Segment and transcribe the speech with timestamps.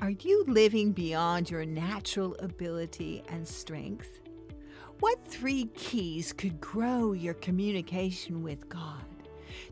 [0.00, 4.20] Are you living beyond your natural ability and strength?
[5.00, 9.02] What three keys could grow your communication with God?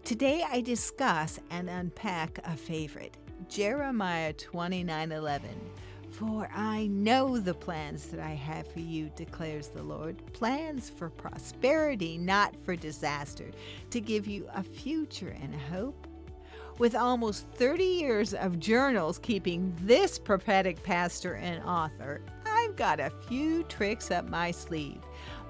[0.03, 3.17] Today I discuss and unpack a favorite,
[3.49, 5.61] Jeremiah 29:11.
[6.11, 11.09] For I know the plans that I have for you, declares the Lord plans for
[11.09, 13.53] prosperity, not for disaster,
[13.91, 16.06] to give you a future and a hope.
[16.79, 23.09] With almost 30 years of journals keeping this prophetic pastor and author, I've got a
[23.29, 25.01] few tricks up my sleeve.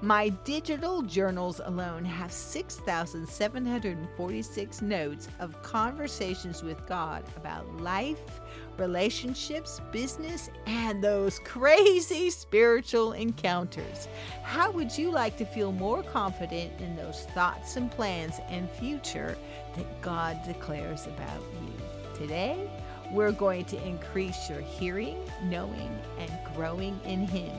[0.01, 8.39] My digital journals alone have 6,746 notes of conversations with God about life,
[8.77, 14.07] relationships, business, and those crazy spiritual encounters.
[14.43, 19.37] How would you like to feel more confident in those thoughts and plans and future
[19.75, 21.73] that God declares about you?
[22.15, 22.69] Today,
[23.11, 27.55] we're going to increase your hearing, knowing, and growing in Him.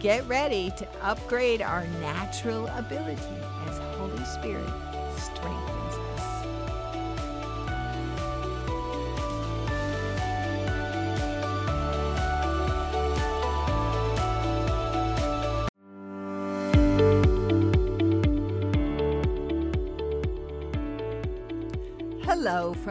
[0.00, 3.22] Get ready to upgrade our natural ability
[3.66, 4.68] as Holy Spirit
[5.16, 5.75] strengthens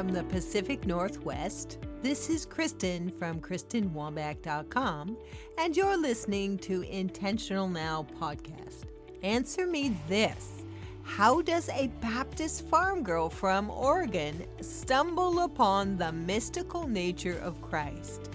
[0.06, 1.80] from the Pacific Northwest.
[2.04, 5.18] This is Kristen from KristenWambach.com,
[5.58, 8.84] and you're listening to Intentional Now podcast.
[9.24, 10.64] Answer me this
[11.02, 18.30] How does a Baptist farm girl from Oregon stumble upon the mystical nature of Christ,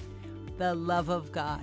[0.58, 1.62] the love of God?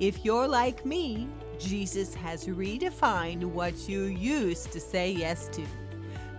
[0.00, 1.28] If you're like me,
[1.60, 5.62] Jesus has redefined what you used to say yes to.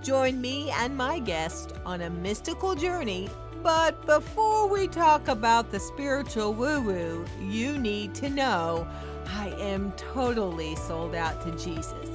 [0.02, 3.30] Join me and my guest on a mystical journey
[3.62, 8.88] but before we talk about the spiritual woo woo, you need to know
[9.28, 12.10] I am totally sold out to Jesus.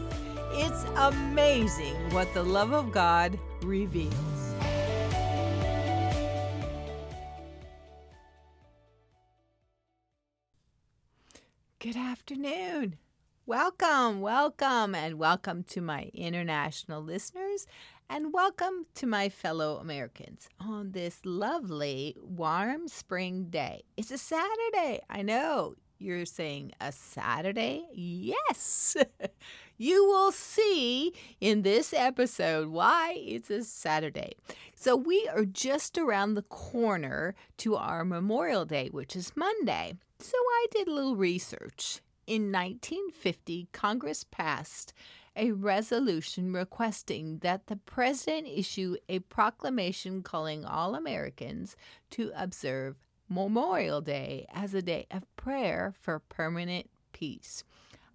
[0.52, 4.14] It's amazing what the love of God reveals.
[11.78, 12.96] Good afternoon.
[13.46, 17.66] Welcome, welcome, and welcome to my international listeners
[18.08, 23.82] and welcome to my fellow Americans on this lovely, warm spring day.
[23.98, 25.02] It's a Saturday.
[25.10, 27.84] I know you're saying a Saturday.
[27.92, 28.96] Yes.
[29.76, 34.36] you will see in this episode why it's a Saturday.
[34.74, 39.92] So, we are just around the corner to our Memorial Day, which is Monday.
[40.18, 42.00] So, I did a little research.
[42.26, 44.94] In 1950, Congress passed
[45.36, 51.76] a resolution requesting that the president issue a proclamation calling all Americans
[52.10, 52.96] to observe
[53.28, 57.64] Memorial Day as a day of prayer for permanent peace.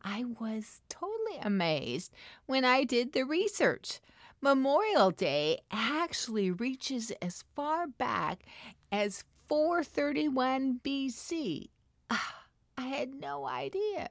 [0.02, 2.14] I was totally amazed
[2.46, 4.00] when I did the research.
[4.42, 8.44] Memorial Day actually reaches as far back
[8.92, 11.70] as 431 BC.
[12.10, 12.39] Ah,
[12.80, 14.08] I had no idea.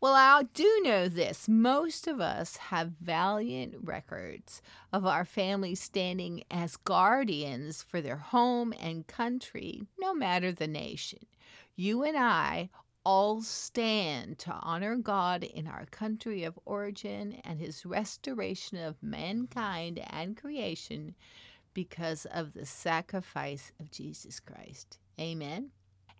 [0.00, 1.48] Well, I do know this.
[1.48, 4.60] Most of us have valiant records
[4.92, 11.26] of our families standing as guardians for their home and country, no matter the nation.
[11.76, 12.70] You and I
[13.04, 20.00] all stand to honor God in our country of origin and his restoration of mankind
[20.10, 21.14] and creation
[21.72, 24.98] because of the sacrifice of Jesus Christ.
[25.20, 25.70] Amen.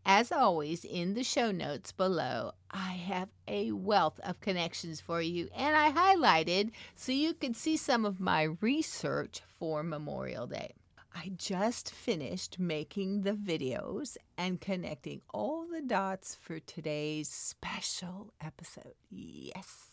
[0.08, 5.48] As always, in the show notes below, I have a wealth of connections for you,
[5.52, 10.74] and I highlighted so you can see some of my research for Memorial Day.
[11.12, 18.94] I just finished making the videos and connecting all the dots for today's special episode.
[19.10, 19.88] Yes,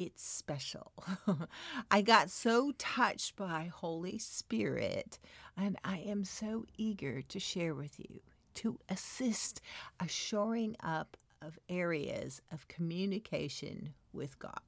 [0.00, 0.90] it's special.
[1.92, 5.20] I got so touched by Holy Spirit,
[5.56, 8.20] and I am so eager to share with you
[8.58, 9.60] to assist
[10.00, 14.60] a shoring up of areas of communication with God.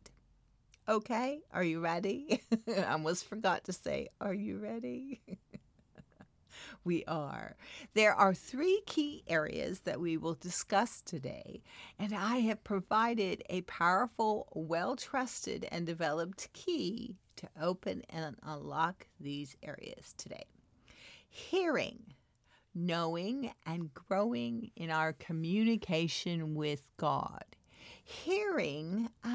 [0.89, 2.41] Okay, are you ready?
[2.69, 5.21] I almost forgot to say, are you ready?
[6.85, 7.57] we are.
[7.95, 11.61] There are three key areas that we will discuss today,
[11.99, 19.09] and I have provided a powerful, well trusted, and developed key to open and unlock
[19.19, 20.45] these areas today.
[21.29, 22.15] Hearing
[22.75, 27.45] knowing and growing in our communication with God.
[28.05, 29.29] Hearing, uh,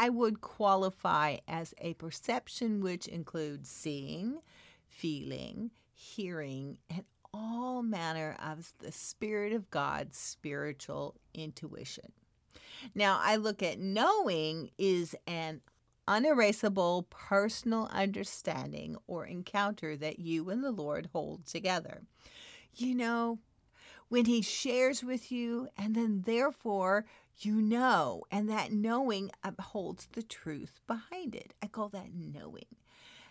[0.00, 4.40] I would qualify as a perception which includes seeing,
[4.86, 12.12] feeling, hearing, and all manner of the Spirit of God's spiritual intuition.
[12.94, 15.60] Now, I look at knowing is an
[16.08, 22.02] unerasable personal understanding or encounter that you and the Lord hold together.
[22.74, 23.38] You know,
[24.08, 27.06] when He shares with you, and then therefore
[27.44, 31.54] you know, and that knowing holds the truth behind it.
[31.62, 32.66] I call that knowing.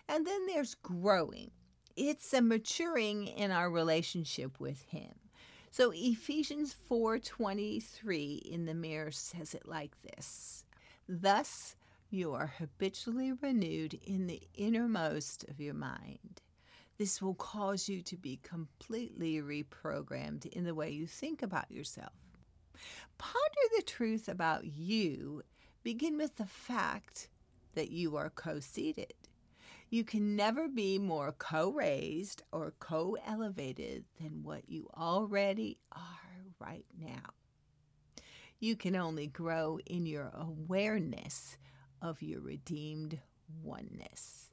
[0.08, 1.52] And then there's growing.
[1.96, 5.14] It's a maturing in our relationship with him.
[5.72, 10.66] So Ephesians 4:23 in the mirror says it like this.
[11.08, 11.76] Thus
[12.10, 16.42] you are habitually renewed in the innermost of your mind.
[17.00, 22.12] This will cause you to be completely reprogrammed in the way you think about yourself.
[23.18, 25.42] Ponder the truth about you.
[25.82, 27.30] Begin with the fact
[27.74, 29.14] that you are co seated.
[29.90, 36.44] You can never be more co raised or co elevated than what you already are
[36.60, 37.30] right now.
[38.60, 41.58] You can only grow in your awareness
[42.02, 43.20] of your redeemed
[43.64, 44.49] oneness.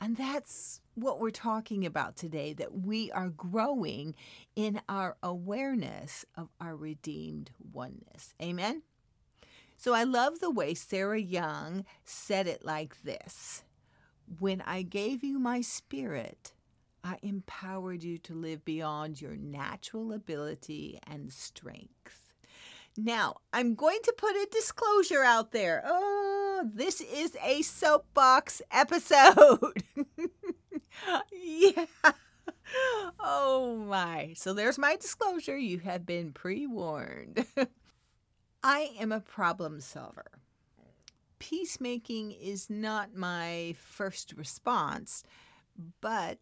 [0.00, 4.14] And that's what we're talking about today that we are growing
[4.54, 8.34] in our awareness of our redeemed oneness.
[8.40, 8.82] Amen?
[9.76, 13.64] So I love the way Sarah Young said it like this
[14.38, 16.52] When I gave you my spirit,
[17.04, 22.34] I empowered you to live beyond your natural ability and strength.
[22.96, 25.84] Now, I'm going to put a disclosure out there.
[25.86, 26.27] Oh,
[26.64, 29.82] this is a soapbox episode.
[31.32, 31.84] yeah.
[33.20, 34.34] Oh my.
[34.36, 35.56] So there's my disclosure.
[35.56, 37.46] You have been pre warned.
[38.62, 40.26] I am a problem solver.
[41.38, 45.22] Peacemaking is not my first response,
[46.00, 46.38] but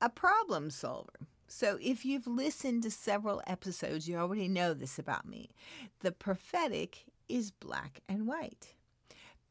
[0.00, 1.28] a problem solver.
[1.50, 5.50] So, if you've listened to several episodes, you already know this about me.
[6.00, 8.74] The prophetic is black and white.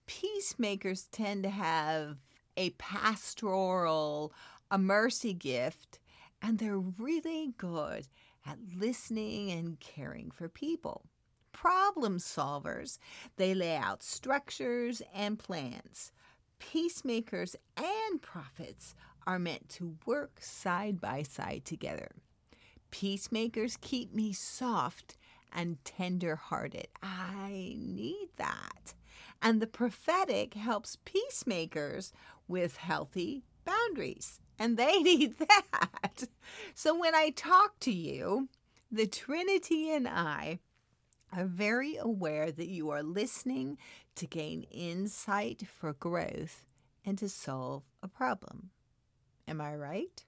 [0.08, 2.18] Peacemakers tend to have
[2.56, 4.34] a pastoral,
[4.72, 6.00] a mercy gift,
[6.42, 8.08] and they're really good
[8.46, 11.06] at listening and caring for people.
[11.52, 12.98] Problem solvers,
[13.36, 16.12] they lay out structures and plans.
[16.60, 18.96] Peacemakers and prophets
[19.26, 22.12] are meant to work side by side together.
[22.92, 25.18] Peacemakers keep me soft
[25.52, 26.88] and tender hearted.
[27.04, 28.94] I need that.
[29.42, 32.12] And the prophetic helps peacemakers
[32.48, 36.24] with healthy boundaries, and they need that.
[36.74, 38.50] So when I talk to you,
[38.92, 40.60] the Trinity and I
[41.36, 43.78] are very aware that you are listening
[44.16, 46.66] to gain insight for growth
[47.06, 48.70] and to solve a problem.
[49.48, 50.24] Am I right?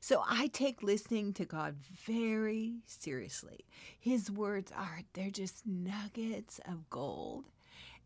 [0.00, 3.64] So I take listening to God very seriously.
[3.98, 7.44] His words are, they're just nuggets of gold.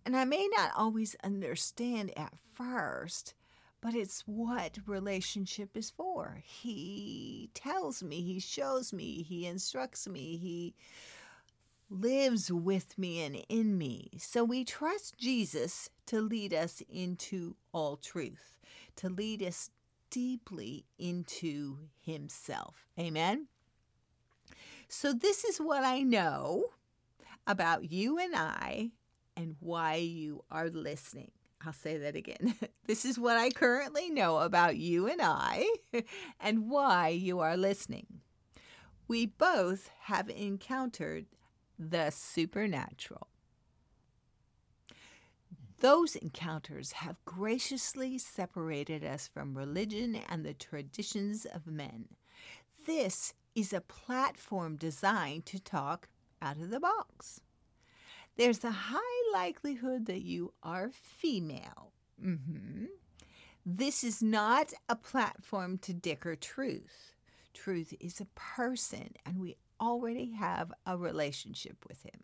[0.05, 3.35] And I may not always understand at first,
[3.81, 6.43] but it's what relationship is for.
[6.45, 10.75] He tells me, he shows me, he instructs me, he
[11.91, 14.11] lives with me and in me.
[14.19, 18.59] So we trust Jesus to lead us into all truth,
[18.97, 19.71] to lead us
[20.13, 22.87] deeply into Himself.
[23.01, 23.49] Amen?
[24.89, 26.67] So, this is what I know
[27.47, 28.91] about you and I
[29.37, 31.33] and why you are listening.
[31.65, 32.55] I'll say that again.
[32.87, 35.67] this is what I currently know about you and I
[36.41, 38.07] and why you are listening.
[39.09, 41.27] We both have encountered
[41.79, 43.29] the supernatural.
[45.83, 52.05] Those encounters have graciously separated us from religion and the traditions of men.
[52.87, 56.07] This is a platform designed to talk
[56.41, 57.41] out of the box.
[58.37, 61.91] There's a high likelihood that you are female.
[62.25, 62.85] Mm-hmm.
[63.67, 67.17] This is not a platform to dicker truth.
[67.55, 72.23] Truth is a person, and we already have a relationship with him.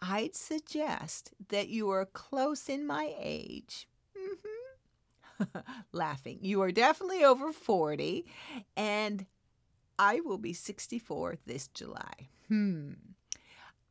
[0.00, 3.88] I'd suggest that you are close in my age.
[4.16, 5.58] Mm-hmm.
[5.92, 6.38] Laughing.
[6.42, 8.26] You are definitely over 40,
[8.76, 9.26] and
[9.98, 12.28] I will be 64 this July.
[12.48, 12.92] Hmm.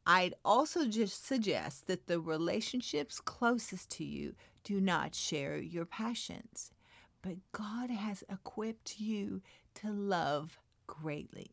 [0.08, 6.72] I'd also just suggest that the relationships closest to you do not share your passions,
[7.24, 9.42] but God has equipped you
[9.76, 11.52] to love greatly.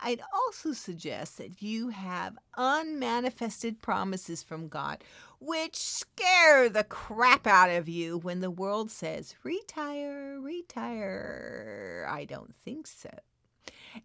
[0.00, 5.02] I'd also suggest that you have unmanifested promises from God,
[5.40, 12.06] which scare the crap out of you when the world says, retire, retire.
[12.08, 13.10] I don't think so.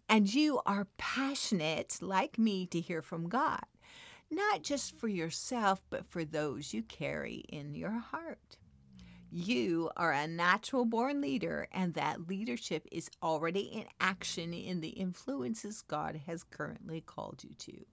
[0.08, 3.64] And you are passionate, like me, to hear from God,
[4.30, 8.56] not just for yourself, but for those you carry in your heart.
[9.36, 14.90] You are a natural born leader, and that leadership is already in action in the
[14.90, 17.84] influences God has currently called you to.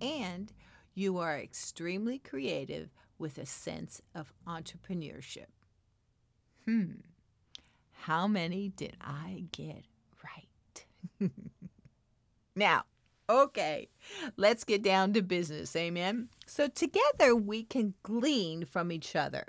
[0.00, 0.52] And
[0.94, 5.46] you are extremely creative with a sense of entrepreneurship.
[6.64, 7.00] Hmm,
[7.90, 9.82] how many did I get
[10.22, 11.30] right?
[12.54, 12.84] now,
[13.28, 13.88] okay,
[14.36, 15.74] let's get down to business.
[15.74, 16.28] Amen.
[16.46, 19.44] So, together we can glean from each other.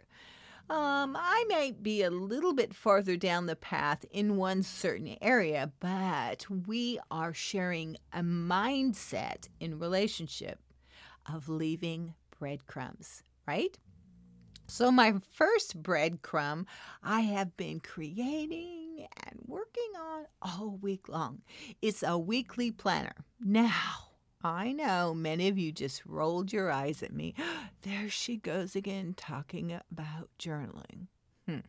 [0.70, 5.72] Um, I might be a little bit farther down the path in one certain area,
[5.80, 10.60] but we are sharing a mindset in relationship
[11.26, 13.76] of leaving breadcrumbs, right?
[14.68, 16.66] So, my first breadcrumb
[17.02, 21.42] I have been creating and working on all week long.
[21.82, 23.16] It's a weekly planner.
[23.44, 24.09] Now,
[24.41, 27.34] I know many of you just rolled your eyes at me.
[27.81, 31.08] There she goes again talking about journaling.
[31.48, 31.60] Hmm.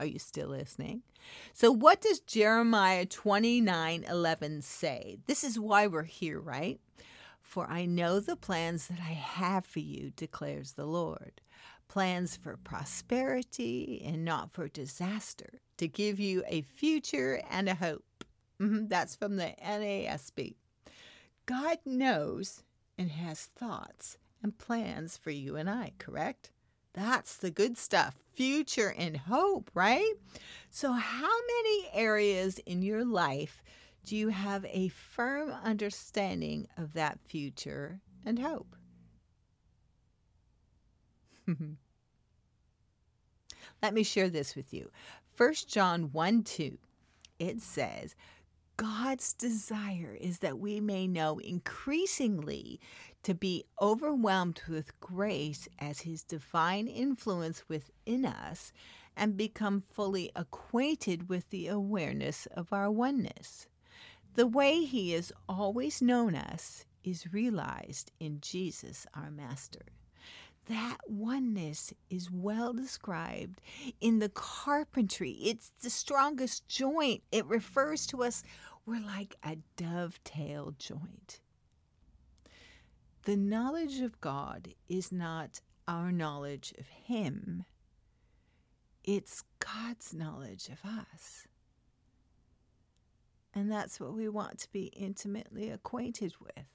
[0.00, 1.02] Are you still listening?
[1.52, 5.18] So what does Jeremiah 29:11 say?
[5.26, 6.80] This is why we're here, right?
[7.42, 11.40] For I know the plans that I have for you, declares the Lord.
[11.86, 18.24] Plans for prosperity and not for disaster, to give you a future and a hope.
[18.60, 20.54] Mm-hmm, that's from the NASB.
[21.50, 22.62] God knows
[22.96, 26.52] and has thoughts and plans for you and I, correct?
[26.92, 28.14] That's the good stuff.
[28.32, 30.12] Future and hope, right?
[30.70, 33.64] So, how many areas in your life
[34.06, 38.76] do you have a firm understanding of that future and hope?
[43.82, 44.88] Let me share this with you.
[45.36, 46.78] 1 John 1 2,
[47.40, 48.14] it says,
[48.80, 52.80] God's desire is that we may know increasingly
[53.22, 58.72] to be overwhelmed with grace as His divine influence within us
[59.14, 63.66] and become fully acquainted with the awareness of our oneness.
[64.34, 69.82] The way He has always known us is realized in Jesus, our Master.
[70.68, 73.60] That oneness is well described
[74.00, 75.32] in the carpentry.
[75.32, 77.22] It's the strongest joint.
[77.32, 78.44] It refers to us
[78.90, 81.38] we're like a dovetail joint.
[83.22, 87.64] The knowledge of God is not our knowledge of Him,
[89.04, 91.46] it's God's knowledge of us.
[93.54, 96.66] And that's what we want to be intimately acquainted with.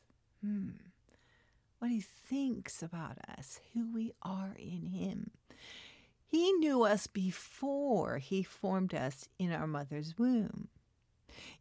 [0.41, 0.69] Hmm.
[1.79, 5.31] What He thinks about us, who we are in Him.
[6.25, 10.69] He knew us before He formed us in our mother's womb.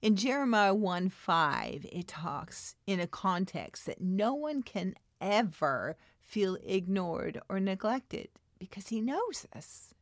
[0.02, 6.56] In Jeremiah 1 5, it talks in a context that no one can ever feel
[6.64, 8.28] ignored or neglected
[8.58, 9.94] because he knows us.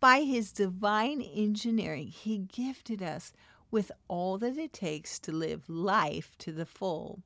[0.00, 3.32] By his divine engineering, he gifted us
[3.70, 7.22] with all that it takes to live life to the full.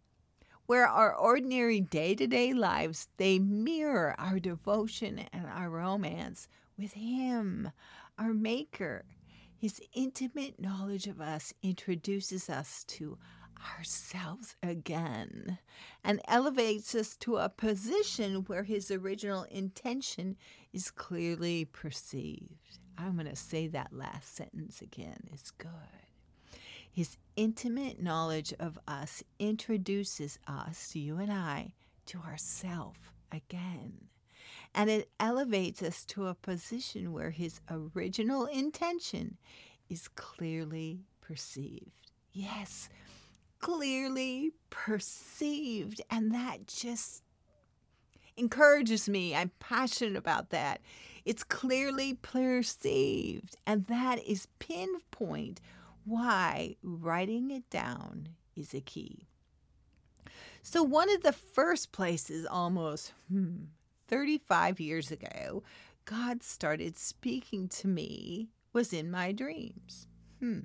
[0.66, 6.94] Where our ordinary day to day lives, they mirror our devotion and our romance with
[6.94, 7.70] Him,
[8.18, 9.04] our Maker.
[9.64, 13.16] His intimate knowledge of us introduces us to
[13.78, 15.56] ourselves again
[16.04, 20.36] and elevates us to a position where his original intention
[20.74, 22.78] is clearly perceived.
[22.98, 25.30] I'm going to say that last sentence again.
[25.32, 25.70] It's good.
[26.92, 31.72] His intimate knowledge of us introduces us, you and I,
[32.04, 34.08] to ourself again
[34.74, 39.36] and it elevates us to a position where his original intention
[39.88, 42.10] is clearly perceived.
[42.32, 42.88] Yes,
[43.60, 46.00] clearly perceived.
[46.10, 47.22] And that just
[48.36, 49.34] encourages me.
[49.34, 50.80] I'm passionate about that.
[51.24, 53.56] It's clearly perceived.
[53.66, 55.60] And that is pinpoint
[56.04, 59.26] why writing it down is a key.
[60.62, 63.64] So, one of the first places almost, hmm,
[64.08, 65.62] 35 years ago,
[66.04, 70.06] God started speaking to me was in my dreams.
[70.40, 70.60] Hmm.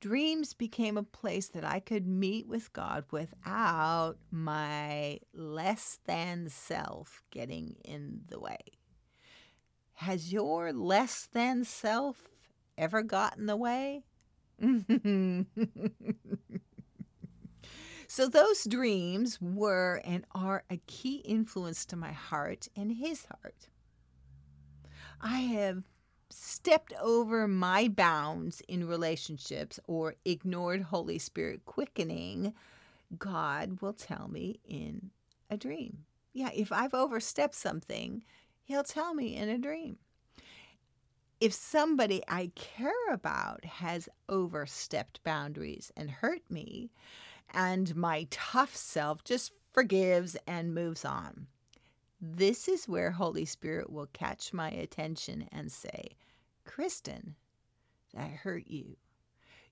[0.00, 7.22] Dreams became a place that I could meet with God without my less than self
[7.30, 8.58] getting in the way.
[9.94, 12.30] Has your less than self
[12.78, 14.04] ever gotten in the way?
[18.12, 23.68] So, those dreams were and are a key influence to my heart and his heart.
[25.20, 25.84] I have
[26.28, 32.52] stepped over my bounds in relationships or ignored Holy Spirit quickening,
[33.16, 35.12] God will tell me in
[35.48, 35.98] a dream.
[36.32, 38.24] Yeah, if I've overstepped something,
[38.64, 39.98] He'll tell me in a dream.
[41.40, 46.90] If somebody I care about has overstepped boundaries and hurt me,
[47.54, 51.46] and my tough self just forgives and moves on,
[52.20, 56.16] this is where Holy Spirit will catch my attention and say,
[56.64, 57.36] Kristen,
[58.14, 58.96] that hurt you.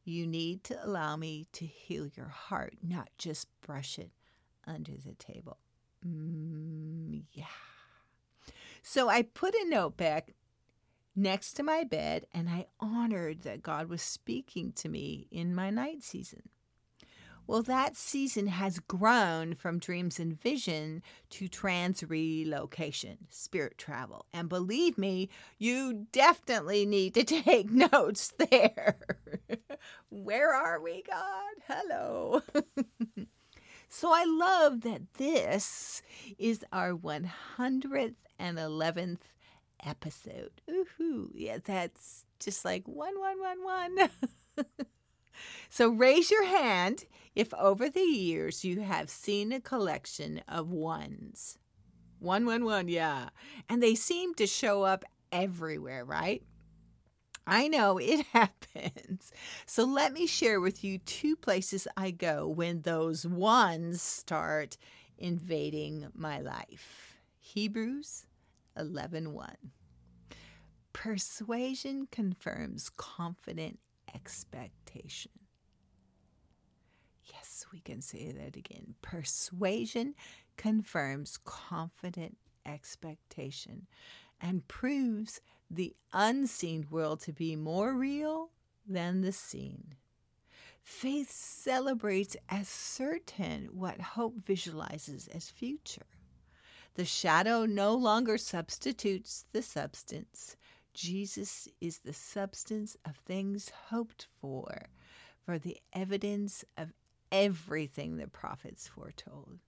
[0.05, 4.11] You need to allow me to heal your heart, not just brush it
[4.67, 5.59] under the table.
[6.07, 7.45] Mm, yeah.
[8.83, 10.33] So I put a note back
[11.15, 15.69] next to my bed and I honored that God was speaking to me in my
[15.69, 16.49] night season.
[17.49, 24.27] Well, that season has grown from dreams and vision to trans relocation, spirit travel.
[24.35, 28.99] And believe me, you definitely need to take notes there.
[30.11, 31.55] Where are we, God?
[31.67, 32.43] Hello.
[33.89, 36.03] so I love that this
[36.39, 39.23] is our 111th
[39.83, 40.61] episode.
[40.71, 44.11] Ooh, yeah, that's just like one, one, one, one.
[45.69, 47.05] So raise your hand
[47.35, 51.59] if over the years you have seen a collection of ones.
[52.19, 53.29] One, one, one, yeah.
[53.69, 56.43] And they seem to show up everywhere, right?
[57.47, 59.33] I know it happens.
[59.67, 64.77] So let me share with you two places I go when those ones start
[65.17, 67.17] invading my life.
[67.39, 68.27] Hebrews
[68.77, 69.33] 11:1.
[69.33, 69.57] 1.
[70.93, 73.79] Persuasion confirms confident
[74.15, 75.33] expectation.
[77.33, 78.95] Yes, we can say that again.
[79.03, 80.15] Persuasion
[80.57, 83.87] confirms confident expectation
[84.41, 88.51] and proves the unseen world to be more real
[88.87, 89.95] than the seen.
[90.83, 96.07] Faith celebrates as certain what hope visualizes as future.
[96.95, 100.57] The shadow no longer substitutes the substance.
[100.95, 104.89] Jesus is the substance of things hoped for,
[105.45, 106.93] for the evidence of
[107.31, 109.59] everything the prophets foretold.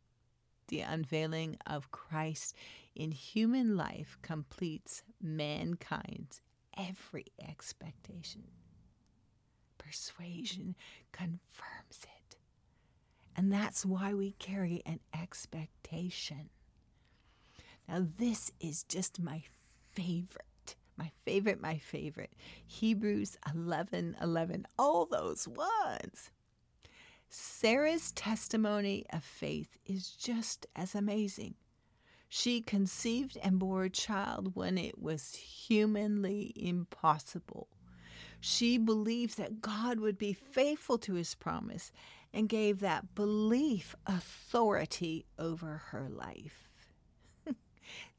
[0.68, 2.54] The unveiling of Christ
[2.94, 6.40] in human life completes mankind's
[6.76, 8.44] every expectation.
[9.78, 10.76] Persuasion
[11.12, 12.36] confirms it.
[13.36, 16.50] And that's why we carry an expectation.
[17.88, 19.42] Now, this is just my
[19.92, 20.44] favorite
[21.00, 22.34] my favorite, my favorite.
[22.66, 24.66] Hebrews 11 11.
[24.78, 26.30] All those ones.
[27.30, 31.54] Sarah's testimony of faith is just as amazing.
[32.28, 37.68] She conceived and bore a child when it was humanly impossible.
[38.38, 41.92] She believed that God would be faithful to his promise
[42.32, 46.68] and gave that belief authority over her life.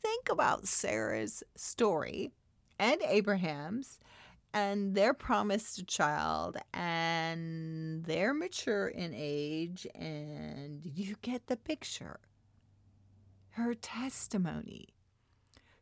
[0.02, 2.32] Think about Sarah's story
[2.82, 4.00] and Abraham's
[4.54, 12.20] and their promised child and they're mature in age and you get the picture.
[13.52, 14.88] Her testimony.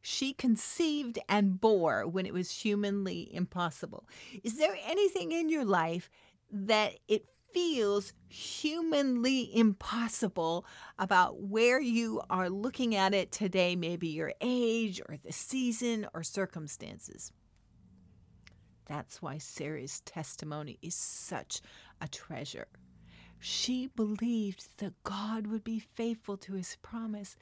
[0.02, 4.08] She conceived and bore when it was humanly impossible.
[4.44, 6.10] Is there anything in your life
[6.52, 10.66] that it feels humanly impossible
[10.98, 16.24] about where you are looking at it today, maybe your age or the season or
[16.24, 17.32] circumstances.
[18.86, 21.62] That's why Sarah's testimony is such
[22.02, 22.68] a treasure.
[23.40, 27.38] She believed that God would be faithful to his promise,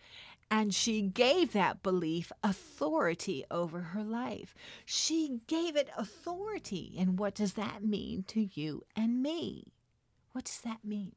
[0.52, 4.54] and she gave that belief authority over her life.
[4.86, 6.96] She gave it authority.
[7.00, 9.74] And what does that mean to you and me?
[10.38, 11.14] What does that mean?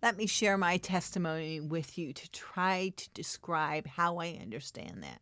[0.00, 5.20] Let me share my testimony with you to try to describe how I understand that.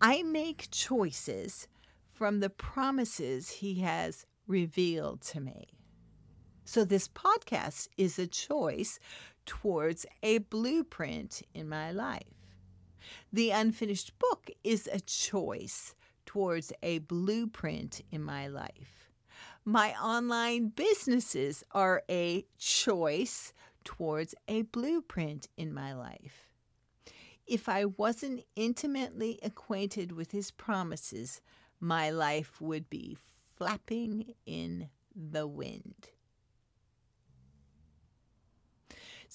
[0.00, 1.68] I make choices
[2.10, 5.74] from the promises He has revealed to me.
[6.64, 8.98] So, this podcast is a choice
[9.44, 12.48] towards a blueprint in my life.
[13.30, 15.94] The unfinished book is a choice
[16.24, 19.03] towards a blueprint in my life.
[19.66, 26.50] My online businesses are a choice towards a blueprint in my life.
[27.46, 31.40] If I wasn't intimately acquainted with his promises,
[31.80, 33.16] my life would be
[33.56, 36.10] flapping in the wind.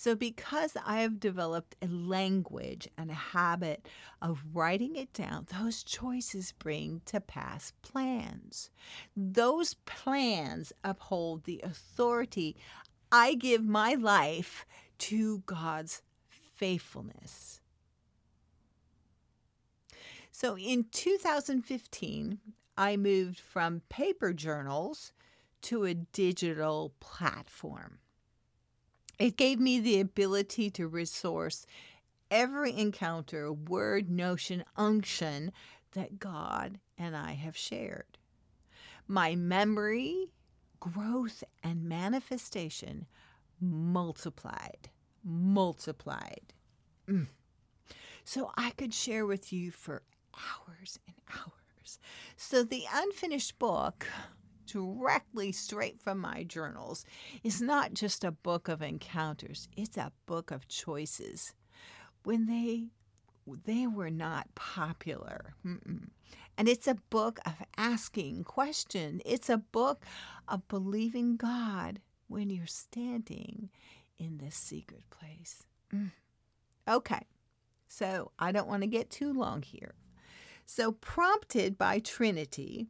[0.01, 3.85] So, because I have developed a language and a habit
[4.21, 8.69] of writing it down, those choices bring to pass plans.
[9.13, 12.55] Those plans uphold the authority
[13.11, 14.65] I give my life
[14.99, 17.59] to God's faithfulness.
[20.31, 22.39] So, in 2015,
[22.77, 25.11] I moved from paper journals
[25.63, 27.99] to a digital platform.
[29.19, 31.65] It gave me the ability to resource
[32.31, 35.51] every encounter, word, notion, unction
[35.91, 38.17] that God and I have shared.
[39.07, 40.27] My memory,
[40.79, 43.07] growth, and manifestation
[43.59, 44.89] multiplied,
[45.23, 46.53] multiplied.
[47.07, 47.27] Mm.
[48.23, 50.03] So I could share with you for
[50.35, 51.99] hours and hours.
[52.37, 54.07] So the unfinished book
[54.71, 57.05] directly straight from my journals
[57.43, 61.53] is not just a book of encounters, it's a book of choices.
[62.23, 62.89] When they
[63.65, 65.53] they were not popular.
[65.65, 66.09] Mm-mm.
[66.57, 69.21] And it's a book of asking questions.
[69.25, 70.05] It's a book
[70.47, 73.69] of believing God when you're standing
[74.17, 75.63] in the secret place.
[75.93, 76.11] Mm.
[76.87, 77.25] Okay,
[77.87, 79.95] so I don't want to get too long here.
[80.65, 82.89] So, prompted by Trinity,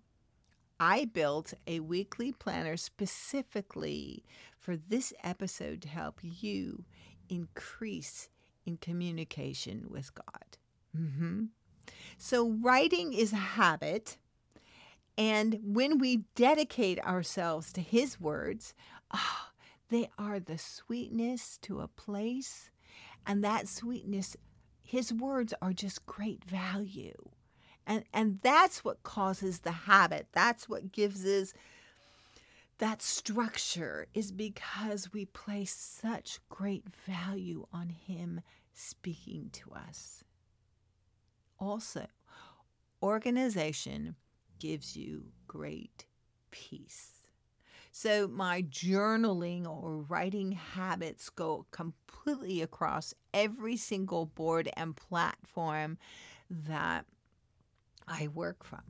[0.79, 4.23] I built a weekly planner specifically
[4.57, 6.85] for this episode to help you
[7.27, 8.29] increase
[8.65, 10.57] in communication with God.
[10.97, 11.45] Mm-hmm.
[12.17, 14.17] So, writing is a habit.
[15.17, 18.73] And when we dedicate ourselves to His words,
[19.13, 19.49] oh,
[19.89, 22.69] they are the sweetness to a place.
[23.25, 24.37] And that sweetness,
[24.81, 27.29] His words are just great value.
[27.89, 30.27] And, and that's what causes the habit.
[30.31, 31.53] That's what gives us
[32.77, 38.41] that structure, is because we place such great value on Him
[38.73, 40.23] speaking to us.
[41.59, 42.05] Also,
[43.01, 44.15] organization
[44.59, 46.05] gives you great
[46.51, 47.23] peace.
[47.91, 55.97] So, my journaling or writing habits go completely across every single board and platform
[56.49, 57.05] that
[58.09, 58.81] I work from.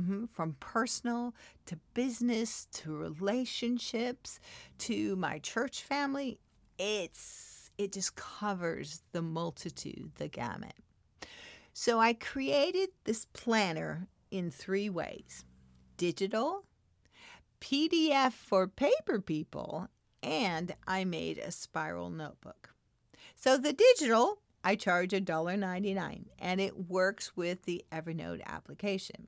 [0.00, 0.24] Mm-hmm.
[0.32, 1.34] From personal
[1.66, 4.40] to business to relationships
[4.78, 6.40] to my church family,
[6.78, 10.74] it's it just covers the multitude, the gamut.
[11.74, 15.44] So I created this planner in three ways:
[15.98, 16.64] digital,
[17.60, 19.88] PDF for paper people,
[20.22, 22.70] and I made a spiral notebook.
[23.36, 29.26] So the digital I charge $1.99 and it works with the Evernote application.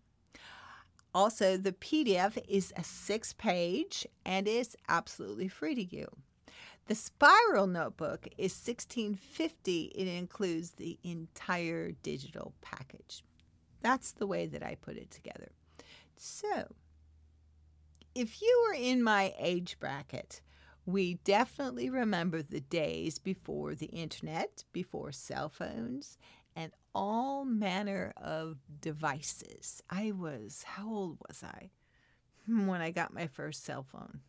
[1.15, 6.07] Also, the PDF is a six page and is absolutely free to you.
[6.87, 9.93] The Spiral Notebook is $16.50.
[9.95, 13.25] It includes the entire digital package.
[13.81, 15.53] That's the way that I put it together.
[16.17, 16.75] So,
[18.15, 20.41] if you were in my age bracket,
[20.87, 26.19] we definitely remember the days before the internet, before cell phones,
[26.55, 29.83] and all manner of devices.
[29.91, 31.71] I was, how old was I
[32.47, 34.21] when I got my first cell phone?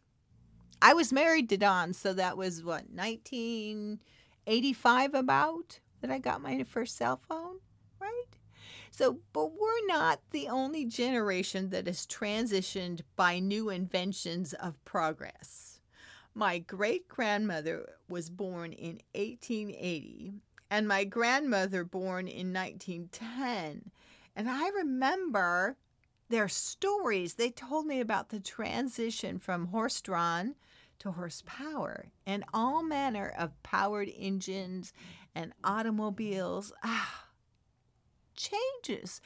[0.82, 6.64] I was married to Don, so that was what, 1985 about that I got my
[6.64, 7.60] first cell phone,
[8.00, 8.24] right?
[8.92, 15.65] So, but we're not the only generation that has transitioned by new inventions of progress.
[16.38, 20.34] My great grandmother was born in 1880,
[20.70, 23.92] and my grandmother born in 1910.
[24.36, 25.78] And I remember
[26.28, 27.36] their stories.
[27.36, 30.56] They told me about the transition from horse drawn
[31.00, 34.92] to horsepower and all manner of powered engines
[35.34, 36.74] and automobiles.
[36.84, 37.28] Ah,
[38.36, 39.22] changes.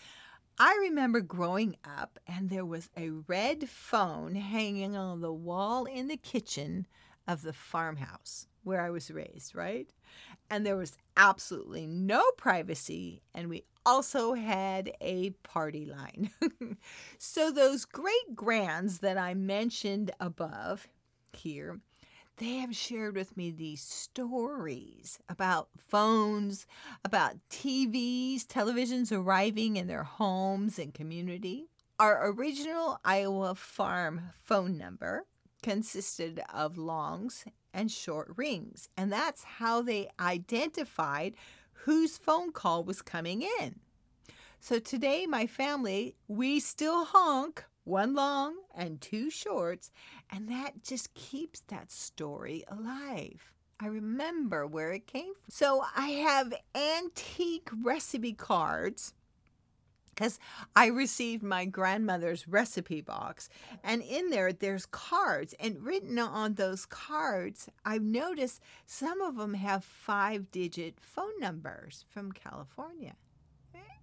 [0.62, 6.10] I remember growing up and there was a red phone hanging on the wall in
[6.10, 6.86] the kitchen
[7.26, 9.90] of the farmhouse where I was raised, right?
[10.50, 16.32] And there was absolutely no privacy, and we also had a party line.
[17.18, 20.88] so, those great grands that I mentioned above
[21.32, 21.80] here,
[22.40, 26.66] they have shared with me these stories about phones,
[27.04, 31.66] about TVs, televisions arriving in their homes and community.
[32.00, 35.26] Our original Iowa farm phone number
[35.62, 41.36] consisted of longs and short rings, and that's how they identified
[41.74, 43.82] whose phone call was coming in.
[44.62, 49.92] So today, my family, we still honk one long and two shorts,
[50.32, 53.52] and that just keeps that story alive.
[53.82, 55.44] I remember where it came from.
[55.50, 59.14] So I have antique recipe cards
[60.10, 60.38] because
[60.76, 63.48] I received my grandmother's recipe box.
[63.86, 65.56] And in there, there's cards.
[65.62, 72.04] And written on those cards, I've noticed some of them have five digit phone numbers
[72.10, 73.16] from California.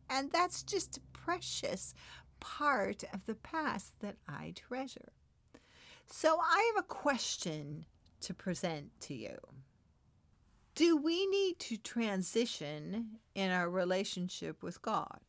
[0.09, 1.93] And that's just precious
[2.41, 5.13] part of the past that I treasure.
[6.07, 7.87] So I have a question
[8.21, 9.37] to present to you.
[10.75, 15.21] Do we need to transition in our relationship with God?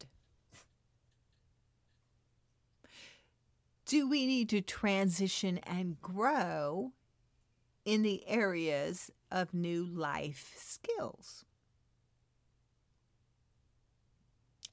[3.86, 6.92] Do we need to transition and grow
[7.86, 11.46] in the areas of new life skills?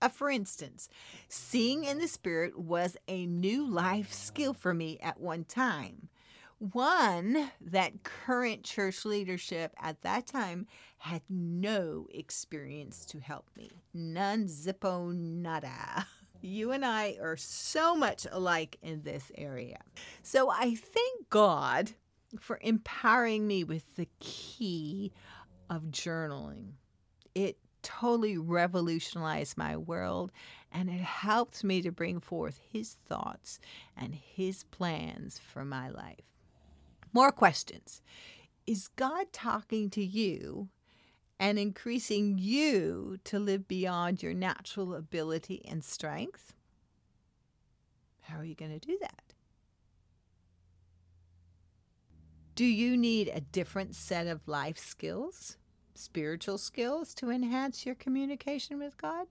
[0.02, 0.88] Uh, for instance,
[1.28, 6.08] seeing in the Spirit was a new life skill for me at one time.
[6.58, 10.66] One that current church leadership at that time
[10.98, 13.70] had no experience to help me.
[13.92, 16.06] None zippo nada.
[16.46, 19.78] You and I are so much alike in this area.
[20.22, 21.92] So I thank God
[22.38, 25.10] for empowering me with the key
[25.70, 26.72] of journaling.
[27.34, 30.32] It totally revolutionized my world
[30.72, 33.60] and it helped me to bring forth his thoughts
[33.96, 36.34] and his plans for my life.
[37.12, 38.02] More questions.
[38.66, 40.68] Is God talking to you
[41.38, 46.54] and increasing you to live beyond your natural ability and strength?
[48.22, 49.34] How are you going to do that?
[52.54, 55.56] Do you need a different set of life skills,
[55.94, 59.26] spiritual skills to enhance your communication with God?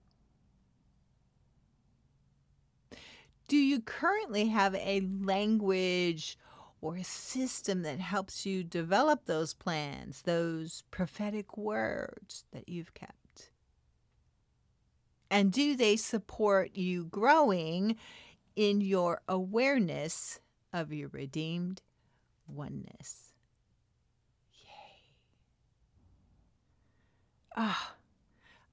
[3.46, 6.38] Do you currently have a language
[6.80, 13.50] or a system that helps you develop those plans, those prophetic words that you've kept?
[15.30, 17.96] And do they support you growing
[18.54, 20.40] in your awareness
[20.72, 21.82] of your redeemed
[22.46, 23.23] oneness?
[27.56, 27.94] Ah,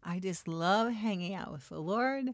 [0.04, 2.34] I just love hanging out with the Lord.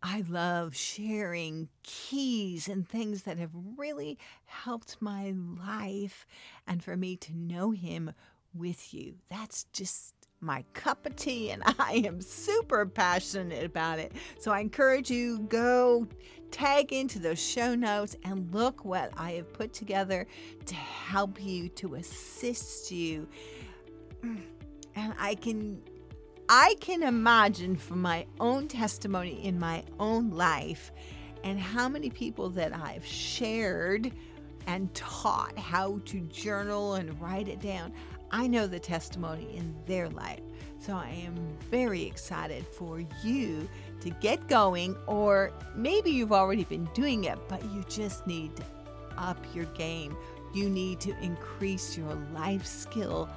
[0.00, 6.24] I love sharing keys and things that have really helped my life
[6.68, 8.12] and for me to know Him
[8.54, 9.14] with you.
[9.28, 14.12] That's just my cup of tea and I am super passionate about it.
[14.38, 16.06] So I encourage you go
[16.52, 20.28] tag into those show notes and look what I have put together
[20.66, 23.26] to help you to assist you.
[24.98, 25.80] And I can
[26.48, 30.90] I can imagine from my own testimony in my own life
[31.44, 34.10] and how many people that I've shared
[34.66, 37.92] and taught how to journal and write it down.
[38.32, 40.40] I know the testimony in their life.
[40.80, 41.36] So I am
[41.70, 43.68] very excited for you
[44.00, 48.64] to get going, or maybe you've already been doing it, but you just need to
[49.16, 50.16] up your game.
[50.52, 53.28] You need to increase your life skill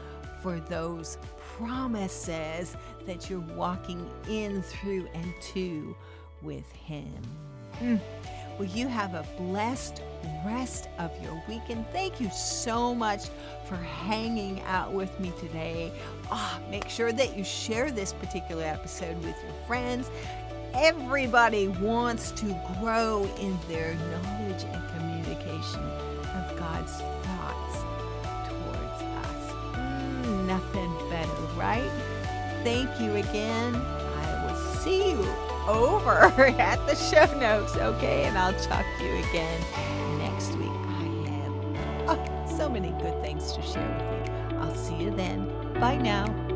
[0.41, 1.17] for those
[1.57, 5.95] promises that you're walking in through and to
[6.41, 7.13] with Him.
[7.79, 7.99] Mm.
[8.57, 10.01] Well, you have a blessed
[10.45, 11.85] rest of your weekend.
[11.91, 13.29] Thank you so much
[13.65, 15.91] for hanging out with me today.
[16.31, 20.11] Oh, make sure that you share this particular episode with your friends.
[20.73, 22.45] Everybody wants to
[22.79, 27.90] grow in their knowledge and communication of God's thoughts
[31.61, 31.91] right?
[32.63, 33.75] Thank you again.
[33.75, 35.23] I will see you
[35.67, 36.19] over
[36.59, 38.23] at the show notes, okay?
[38.23, 39.61] And I'll talk to you again
[40.17, 40.69] next week.
[40.69, 44.57] I have oh, so many good things to share with you.
[44.57, 45.47] I'll see you then.
[45.79, 46.50] Bye now.